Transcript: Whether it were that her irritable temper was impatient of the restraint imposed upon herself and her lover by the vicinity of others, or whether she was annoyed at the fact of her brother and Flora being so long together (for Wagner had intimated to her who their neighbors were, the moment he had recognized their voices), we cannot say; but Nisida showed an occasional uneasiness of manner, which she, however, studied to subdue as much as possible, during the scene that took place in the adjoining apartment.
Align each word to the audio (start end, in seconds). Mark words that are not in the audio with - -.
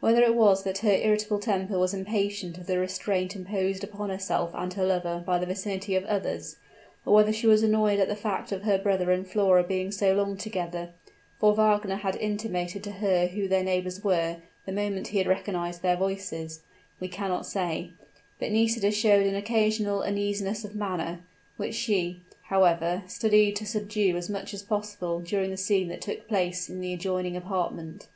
Whether 0.00 0.22
it 0.22 0.34
were 0.34 0.54
that 0.64 0.80
her 0.80 0.90
irritable 0.92 1.38
temper 1.38 1.78
was 1.78 1.94
impatient 1.94 2.58
of 2.58 2.66
the 2.66 2.76
restraint 2.78 3.34
imposed 3.34 3.82
upon 3.82 4.10
herself 4.10 4.50
and 4.52 4.70
her 4.74 4.84
lover 4.84 5.22
by 5.24 5.38
the 5.38 5.46
vicinity 5.46 5.96
of 5.96 6.04
others, 6.04 6.56
or 7.06 7.14
whether 7.14 7.32
she 7.32 7.46
was 7.46 7.62
annoyed 7.62 7.98
at 7.98 8.06
the 8.08 8.14
fact 8.16 8.52
of 8.52 8.64
her 8.64 8.76
brother 8.76 9.10
and 9.10 9.26
Flora 9.26 9.64
being 9.64 9.90
so 9.90 10.12
long 10.14 10.36
together 10.36 10.90
(for 11.40 11.54
Wagner 11.54 11.94
had 11.94 12.16
intimated 12.16 12.84
to 12.84 12.90
her 12.90 13.28
who 13.28 13.48
their 13.48 13.62
neighbors 13.64 14.04
were, 14.04 14.42
the 14.66 14.72
moment 14.72 15.08
he 15.08 15.16
had 15.16 15.26
recognized 15.26 15.80
their 15.80 15.96
voices), 15.96 16.60
we 17.00 17.08
cannot 17.08 17.46
say; 17.46 17.92
but 18.38 18.52
Nisida 18.52 18.90
showed 18.90 19.24
an 19.24 19.36
occasional 19.36 20.02
uneasiness 20.02 20.66
of 20.66 20.74
manner, 20.74 21.20
which 21.56 21.74
she, 21.74 22.20
however, 22.48 23.04
studied 23.06 23.56
to 23.56 23.64
subdue 23.64 24.18
as 24.18 24.28
much 24.28 24.52
as 24.52 24.62
possible, 24.62 25.20
during 25.20 25.48
the 25.48 25.56
scene 25.56 25.88
that 25.88 26.02
took 26.02 26.28
place 26.28 26.68
in 26.68 26.82
the 26.82 26.92
adjoining 26.92 27.38
apartment. 27.38 28.06